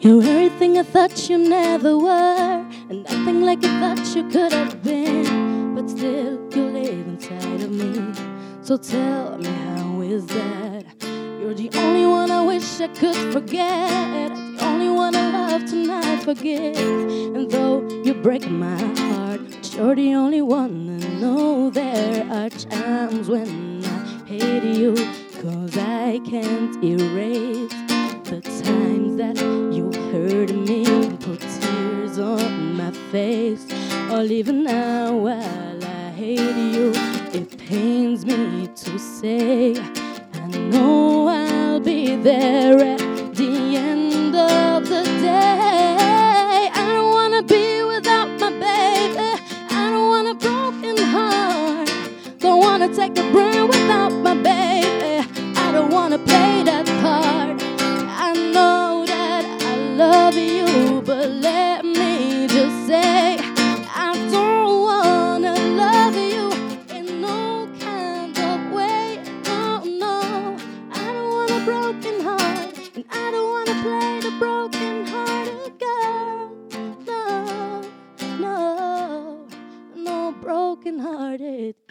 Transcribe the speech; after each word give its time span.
You're 0.00 0.22
everything 0.22 0.78
I 0.78 0.84
thought 0.84 1.28
you 1.28 1.38
never 1.38 1.98
were, 1.98 2.64
and 2.88 3.02
nothing 3.02 3.40
like 3.40 3.64
I 3.64 3.80
thought 3.80 4.14
you 4.14 4.28
could 4.30 4.52
have 4.52 4.80
been. 4.80 5.74
But 5.74 5.90
still, 5.90 6.38
you 6.54 6.64
live 6.66 7.08
inside 7.08 7.62
of 7.62 7.72
me. 7.72 8.14
So 8.62 8.76
tell 8.76 9.38
me, 9.38 9.48
how 9.48 10.00
is 10.02 10.24
that? 10.26 10.84
You're 11.40 11.52
the 11.52 11.70
only 11.74 12.06
one 12.06 12.30
I 12.30 12.44
wish 12.44 12.80
I 12.80 12.86
could 12.86 13.32
forget. 13.32 14.28
The 14.30 14.64
only 14.64 14.88
one 14.88 15.16
I 15.16 15.32
love 15.32 15.68
to 15.70 15.74
not 15.74 16.22
forget. 16.22 16.76
And 16.76 17.50
though 17.50 17.88
you 18.04 18.14
break 18.14 18.48
my 18.48 18.78
heart, 19.00 19.40
you're 19.74 19.96
the 19.96 20.14
only 20.14 20.42
one 20.42 21.02
I 21.02 21.08
know. 21.18 21.70
There 21.70 22.24
are 22.30 22.50
times 22.50 23.28
when 23.28 23.84
I 23.84 24.24
hate 24.26 24.62
you, 24.62 24.94
cause 25.42 25.76
I 25.76 26.20
can't 26.24 26.76
erase 26.84 27.74
the 28.30 28.40
times 28.42 29.16
that 29.16 29.38
you 29.74 29.87
hurt 30.30 30.52
me, 30.52 30.84
put 31.20 31.40
tears 31.40 32.18
on 32.18 32.76
my 32.76 32.90
face, 33.10 33.66
or 34.10 34.22
even 34.24 34.62
now 34.62 35.16
while 35.16 35.84
I 35.84 36.10
hate 36.10 36.56
you, 36.74 36.92
it 37.32 37.56
pains 37.56 38.26
me 38.26 38.66
to 38.66 38.98
say, 38.98 39.74
I 40.34 40.46
know 40.70 41.28
I'll 41.28 41.80
be 41.80 42.16
there 42.16 42.78
at 42.78 43.34
the 43.34 43.76
end 43.76 44.34
of 44.36 44.88
the 44.88 45.02
day. 45.22 46.70
I 46.74 46.86
don't 46.94 47.10
wanna 47.10 47.42
be 47.42 47.82
without 47.84 48.28
my 48.38 48.50
baby, 48.50 49.28
I 49.70 49.90
don't 49.90 50.08
want 50.10 50.28
a 50.28 50.34
broken 50.34 50.96
heart, 51.04 51.90
don't 52.38 52.60
wanna 52.60 52.94
take 52.94 53.16
a 53.18 53.32
breath 53.32 53.66
without 53.66 54.12
my 54.12 54.34
baby, 54.34 55.26
I 55.56 55.72
don't 55.72 55.90
wanna 55.90 56.18
play 56.18 56.64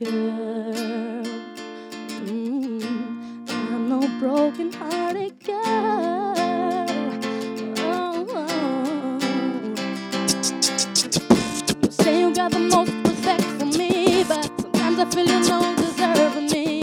girl. 0.00 1.22
Mm, 2.26 2.82
I'm 3.48 3.88
no 3.88 4.00
broken 4.18 4.72
hearted 4.72 5.38
girl. 5.44 6.34
Oh, 7.78 8.26
oh. 8.28 9.18
You 11.80 11.90
say 11.92 12.20
you 12.20 12.34
got 12.34 12.50
the 12.50 12.58
most 12.58 12.92
respect 13.06 13.44
for 13.44 13.66
me, 13.66 14.24
but 14.24 14.44
sometimes 14.60 14.98
I 14.98 15.10
feel 15.10 15.26
you 15.26 15.44
don't 15.44 15.76
deserve 15.76 16.42
me. 16.50 16.80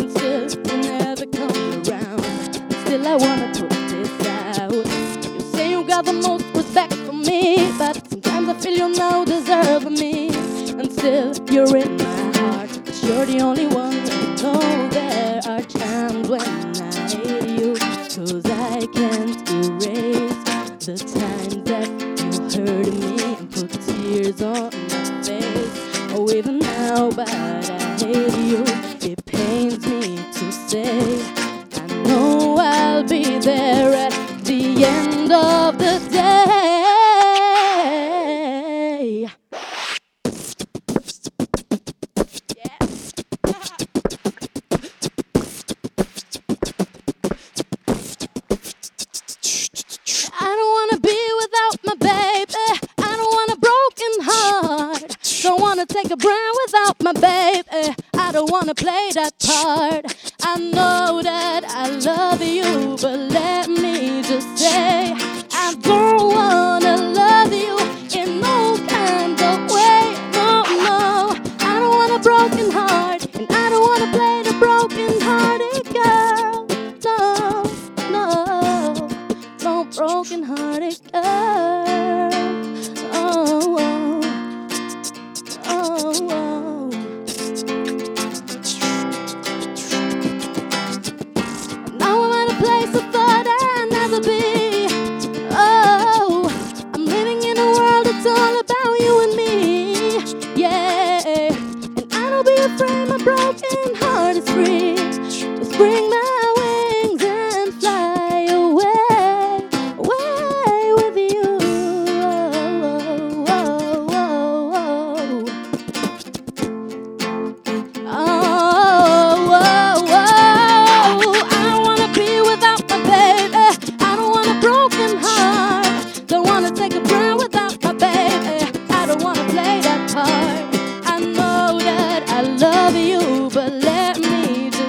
And 0.00 0.10
still, 0.10 0.50
you 0.50 0.82
never 0.82 1.26
come 1.26 1.82
around. 1.86 2.56
And 2.56 2.72
still, 2.72 3.06
I 3.06 3.14
wanna 3.14 3.52
put 3.54 3.70
this 3.70 4.26
out. 4.58 4.72
You 4.72 5.40
say 5.52 5.70
you 5.70 5.84
got 5.84 6.04
the 6.06 6.12
most 6.12 6.44
respect 6.56 6.94
for 6.94 7.12
me, 7.12 7.70
but 7.78 8.04
sometimes 8.10 8.48
I 8.48 8.54
feel 8.54 8.88
you 8.88 8.94
don't 8.96 9.28
deserve 9.28 9.84
me. 9.92 10.30
And 10.76 10.90
still, 10.90 11.32
you're 11.52 11.76
in 11.76 11.96
my 11.98 12.27
heart. 12.38 12.70
But 12.84 13.02
you're 13.02 13.26
the 13.26 13.40
only 13.40 13.66
one 13.66 13.94
I 13.94 14.36
know. 14.42 14.88
There 14.90 15.40
are 15.46 15.62
times 15.62 16.28
when 16.28 16.40
I 16.40 16.92
hate 17.08 17.60
you, 17.60 17.74
cause 17.76 18.46
I 18.46 18.86
can't 18.98 19.38
erase 19.50 20.38
the 20.86 20.96
times 20.96 21.64
that 21.70 21.88
you 22.20 22.64
hurt 22.66 22.92
me 23.02 23.12
and 23.34 23.50
put 23.50 23.70
tears 23.86 24.42
on 24.42 24.70
my 24.90 25.22
face. 25.22 25.76
Oh, 26.14 26.30
even 26.32 26.58
now, 26.58 27.10
but 27.10 27.28
I 27.28 27.62
hate 27.98 28.36
you. 28.50 28.64
It 29.10 29.24
pains 29.26 29.86
me 29.86 30.16
to 30.16 30.52
say. 30.52 31.22
I 31.74 31.86
know 32.04 32.56
I'll 32.58 33.04
be 33.04 33.38
there 33.38 33.92
at 33.94 34.14
the 34.44 34.84
end 34.84 35.32
of 35.32 35.78
the 35.78 36.08
day. 36.10 36.37
Wanna 55.78 55.86
take 55.86 56.10
a 56.10 56.16
breath 56.16 56.54
without 56.66 57.02
my 57.04 57.12
baby. 57.12 57.68
Eh? 57.70 57.94
I 58.14 58.32
don't 58.32 58.50
wanna 58.50 58.74
play 58.74 59.10
that 59.14 59.38
part. 59.38 60.06
I 60.42 60.58
know 60.58 61.22
that 61.22 61.64
I 61.68 61.90
love 61.90 62.42
you, 62.42 62.96
but 63.00 63.18
let 63.30 63.68
me 63.68 64.22
just 64.22 64.58
say 64.58 64.87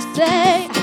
say 0.00 0.77